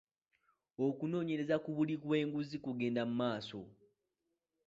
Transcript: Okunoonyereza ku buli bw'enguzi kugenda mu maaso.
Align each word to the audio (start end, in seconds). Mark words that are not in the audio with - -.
Okunoonyereza 0.87 1.55
ku 1.63 1.69
buli 1.77 1.95
bw'enguzi 2.03 2.57
kugenda 2.65 3.01
mu 3.07 3.13
maaso. 3.21 3.61